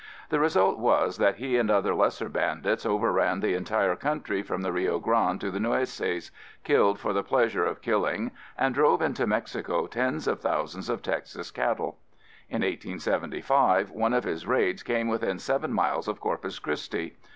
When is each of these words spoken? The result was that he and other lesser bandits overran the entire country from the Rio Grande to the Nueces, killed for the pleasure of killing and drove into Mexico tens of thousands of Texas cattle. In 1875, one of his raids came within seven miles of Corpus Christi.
The 0.29 0.39
result 0.39 0.79
was 0.79 1.19
that 1.19 1.35
he 1.35 1.57
and 1.59 1.69
other 1.69 1.93
lesser 1.93 2.27
bandits 2.27 2.87
overran 2.87 3.39
the 3.39 3.53
entire 3.53 3.95
country 3.95 4.41
from 4.41 4.63
the 4.63 4.71
Rio 4.73 4.97
Grande 4.97 5.39
to 5.41 5.51
the 5.51 5.59
Nueces, 5.59 6.31
killed 6.63 6.99
for 6.99 7.13
the 7.13 7.21
pleasure 7.21 7.63
of 7.63 7.83
killing 7.83 8.31
and 8.57 8.73
drove 8.73 9.03
into 9.03 9.27
Mexico 9.27 9.85
tens 9.85 10.27
of 10.27 10.39
thousands 10.39 10.89
of 10.89 11.03
Texas 11.03 11.51
cattle. 11.51 11.99
In 12.49 12.63
1875, 12.63 13.91
one 13.91 14.13
of 14.13 14.23
his 14.23 14.47
raids 14.47 14.81
came 14.81 15.07
within 15.07 15.37
seven 15.37 15.71
miles 15.71 16.07
of 16.07 16.19
Corpus 16.19 16.57
Christi. 16.57 17.15